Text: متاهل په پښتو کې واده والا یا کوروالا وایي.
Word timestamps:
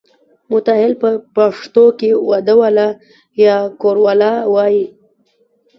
متاهل 0.51 0.93
په 1.01 1.09
پښتو 1.35 1.85
کې 1.99 2.09
واده 2.29 2.53
والا 2.61 2.87
یا 3.45 3.57
کوروالا 3.81 4.33
وایي. 4.53 4.85